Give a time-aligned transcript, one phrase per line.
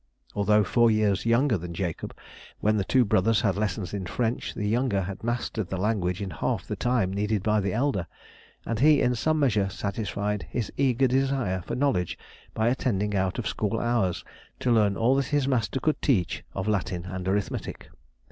[0.33, 2.17] Although four years younger than Jacob,
[2.59, 6.31] when the two brothers had lessons in French, the younger had mastered the language in
[6.31, 8.07] half the time needed by the elder,
[8.65, 12.17] and he in some measure satisfied his eager desire for knowledge
[12.55, 14.25] by attending out of school hours
[14.59, 17.87] to learn all that his master could teach of Latin and arithmetic.